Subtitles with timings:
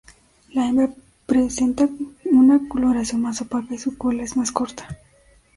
[0.53, 0.89] La hembra
[1.27, 1.87] presenta
[2.25, 4.87] una coloración más opaca y su cola es más corta.